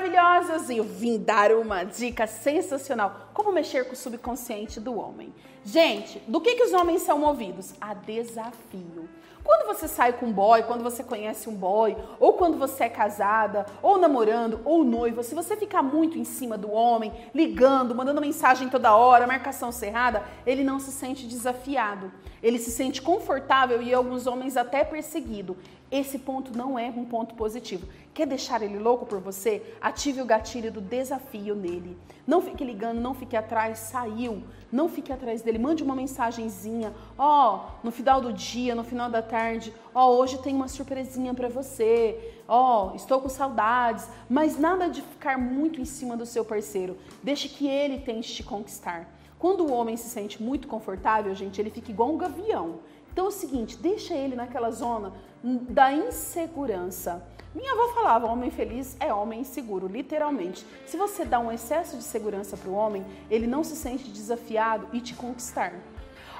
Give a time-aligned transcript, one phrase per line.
[0.00, 0.70] maravilhosas!
[0.70, 5.32] E eu vim dar uma dica sensacional: como mexer com o subconsciente do homem.
[5.62, 7.74] Gente, do que, que os homens são movidos?
[7.80, 9.08] A desafio.
[9.42, 12.88] Quando você sai com um boy, quando você conhece um boy, ou quando você é
[12.88, 18.20] casada, ou namorando, ou noiva, se você ficar muito em cima do homem, ligando, mandando
[18.20, 22.12] mensagem toda hora, marcação cerrada, ele não se sente desafiado.
[22.42, 25.56] Ele se sente confortável e alguns homens até perseguido.
[25.90, 27.88] Esse ponto não é um ponto positivo.
[28.14, 29.62] Quer deixar ele louco por você?
[29.90, 31.98] Ative o gatilho do desafio nele.
[32.24, 34.40] Não fique ligando, não fique atrás, saiu.
[34.70, 35.58] Não fique atrás dele.
[35.58, 36.94] Mande uma mensagenzinha.
[37.18, 40.68] Ó, oh, no final do dia, no final da tarde, ó, oh, hoje tem uma
[40.68, 42.36] surpresinha para você.
[42.46, 44.08] Ó, oh, estou com saudades.
[44.28, 46.96] Mas nada de ficar muito em cima do seu parceiro.
[47.20, 49.12] Deixe que ele tente te conquistar.
[49.40, 52.78] Quando o homem se sente muito confortável, gente, ele fica igual um gavião.
[53.12, 57.22] Então é o seguinte, deixa ele naquela zona da insegurança.
[57.54, 60.64] Minha avó falava, homem feliz é homem inseguro, literalmente.
[60.86, 64.86] Se você dá um excesso de segurança para o homem, ele não se sente desafiado
[64.92, 65.72] e te conquistar.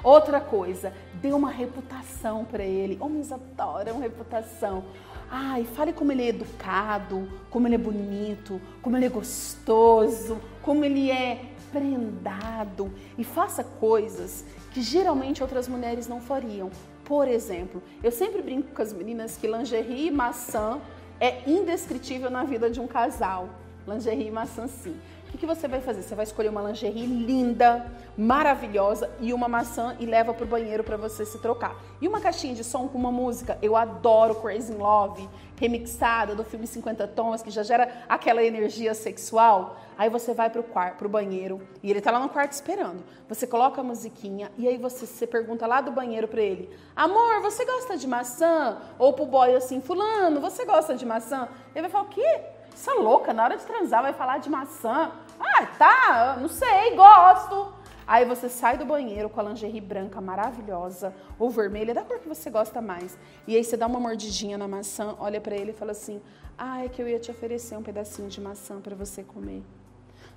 [0.03, 2.97] Outra coisa, dê uma reputação para ele.
[2.99, 4.83] Homens adoram reputação.
[5.29, 10.83] Ai, fale como ele é educado, como ele é bonito, como ele é gostoso, como
[10.83, 16.69] ele é prendado e faça coisas que geralmente outras mulheres não fariam.
[17.05, 20.79] Por exemplo, eu sempre brinco com as meninas que lingerie e maçã
[21.19, 23.49] é indescritível na vida de um casal.
[23.87, 24.95] Lingerie e maçã, sim.
[25.33, 26.01] O que você vai fazer?
[26.01, 30.83] Você vai escolher uma lingerie linda, maravilhosa e uma maçã e leva para o banheiro
[30.83, 31.75] para você se trocar.
[32.01, 33.57] E uma caixinha de som com uma música.
[33.61, 38.93] Eu adoro Crazy in Love, remixada do filme 50 Tons, que já gera aquela energia
[38.93, 39.77] sexual.
[39.97, 43.01] Aí você vai pro quarto, pro banheiro e ele tá lá no quarto esperando.
[43.29, 47.41] Você coloca a musiquinha e aí você, você pergunta lá do banheiro para ele: "Amor,
[47.41, 51.89] você gosta de maçã?" Ou pro boy assim: "Fulano, você gosta de maçã?" Ele vai
[51.89, 52.41] falar: "O quê?"
[52.73, 55.11] Essa louca, na hora de transar, vai falar de maçã.
[55.39, 57.73] Ah, tá, não sei, gosto.
[58.07, 62.27] Aí você sai do banheiro com a lingerie branca maravilhosa ou vermelha, da cor que
[62.27, 63.17] você gosta mais.
[63.47, 66.21] E aí você dá uma mordidinha na maçã, olha para ele e fala assim:
[66.57, 69.63] "Ah, é que eu ia te oferecer um pedacinho de maçã para você comer".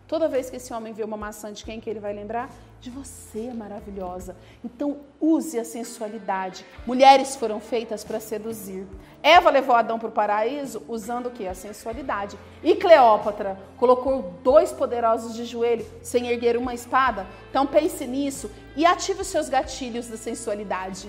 [0.06, 2.50] Toda vez que esse homem vê uma maçã de quem que ele vai lembrar?
[2.78, 4.36] De você, maravilhosa.
[4.62, 6.64] Então use a sensualidade.
[6.86, 8.86] Mulheres foram feitas para seduzir.
[9.22, 11.46] Eva levou Adão para o paraíso usando o que?
[11.46, 12.38] A sensualidade.
[12.62, 17.26] E Cleópatra colocou dois poderosos de joelho sem erguer uma espada.
[17.48, 21.08] Então pense nisso e ative os seus gatilhos da sensualidade.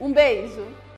[0.00, 0.66] Um beijo.